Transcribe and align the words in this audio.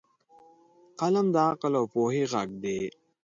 قلم 0.99 1.27
د 1.35 1.37
عقل 1.49 1.73
او 1.79 1.85
پوهې 1.93 2.23
غږ 2.31 2.49
دی 2.63 2.79